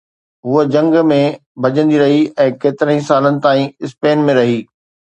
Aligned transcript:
هوءَ 0.47 0.63
جهنگ 0.75 0.97
۾ 1.09 1.19
ڀڄندي 1.67 2.01
رهي 2.03 2.17
۽ 2.47 2.57
ڪيترن 2.65 3.07
سالن 3.13 3.41
تائين 3.47 3.73
اسپين 3.89 4.29
۾ 4.35 4.41
رهي 4.43 4.61